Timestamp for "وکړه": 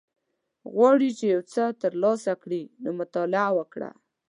3.57-3.89